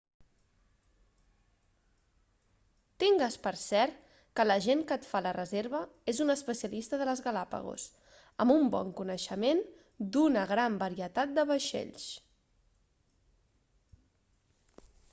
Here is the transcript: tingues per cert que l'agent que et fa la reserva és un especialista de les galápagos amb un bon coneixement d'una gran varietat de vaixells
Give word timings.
tingues 3.03 3.35
per 3.43 3.51
cert 3.63 3.99
que 4.39 4.45
l'agent 4.47 4.81
que 4.93 4.97
et 5.01 5.05
fa 5.09 5.21
la 5.27 5.33
reserva 5.37 5.81
és 6.15 6.23
un 6.25 6.35
especialista 6.35 6.99
de 7.03 7.07
les 7.11 7.21
galápagos 7.27 7.85
amb 8.47 8.55
un 8.55 8.67
bon 8.79 8.91
coneixement 9.03 9.63
d'una 10.19 10.47
gran 10.55 10.81
varietat 10.87 11.37
de 11.39 11.47
vaixells 11.53 12.09